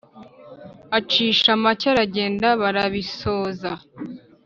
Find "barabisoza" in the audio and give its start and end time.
2.61-3.71